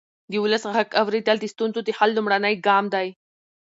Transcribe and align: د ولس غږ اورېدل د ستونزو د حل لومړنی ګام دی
د 0.31 0.33
ولس 0.43 0.63
غږ 0.75 0.87
اورېدل 1.01 1.37
د 1.39 1.45
ستونزو 1.53 1.79
د 1.83 1.89
حل 1.97 2.09
لومړنی 2.15 2.53
ګام 2.65 2.85
دی 2.93 3.07